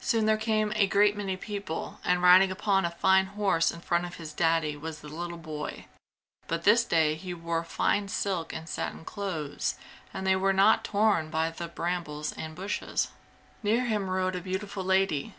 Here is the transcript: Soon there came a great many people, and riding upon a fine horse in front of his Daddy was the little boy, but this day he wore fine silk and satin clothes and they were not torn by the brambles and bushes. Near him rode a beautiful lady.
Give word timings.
Soon 0.00 0.26
there 0.26 0.36
came 0.36 0.72
a 0.74 0.88
great 0.88 1.16
many 1.16 1.36
people, 1.36 2.00
and 2.04 2.20
riding 2.20 2.50
upon 2.50 2.84
a 2.84 2.90
fine 2.90 3.26
horse 3.26 3.70
in 3.70 3.80
front 3.80 4.04
of 4.06 4.16
his 4.16 4.32
Daddy 4.32 4.76
was 4.76 4.98
the 5.02 5.08
little 5.08 5.38
boy, 5.38 5.84
but 6.48 6.64
this 6.64 6.82
day 6.84 7.14
he 7.14 7.32
wore 7.32 7.62
fine 7.62 8.08
silk 8.08 8.52
and 8.52 8.68
satin 8.68 9.04
clothes 9.04 9.76
and 10.12 10.26
they 10.26 10.34
were 10.34 10.52
not 10.52 10.82
torn 10.82 11.30
by 11.30 11.48
the 11.52 11.68
brambles 11.68 12.32
and 12.32 12.56
bushes. 12.56 13.10
Near 13.62 13.84
him 13.84 14.10
rode 14.10 14.34
a 14.34 14.40
beautiful 14.40 14.82
lady. 14.82 15.34